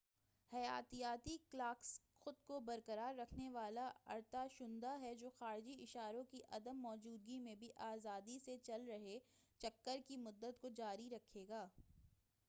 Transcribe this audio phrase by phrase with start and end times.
[0.51, 1.89] حیاتیاتی کلاکس
[2.19, 7.69] خود کو برقرار رکھنے والا ارتعاشندہ ہے جو خارجی اشاروں کی عدم موجودگی میں بھی
[7.83, 9.17] آزادی سے چل رہے
[9.61, 11.65] چکر کی مدت کو جاری رکھے گا